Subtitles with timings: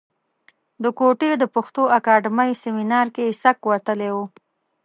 [0.83, 4.17] د کوټې د پښتو اکاډمۍ سیمنار کې یې سک وتلی و.